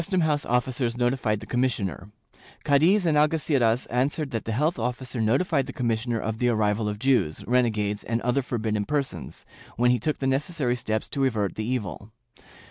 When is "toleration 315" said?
0.21-0.49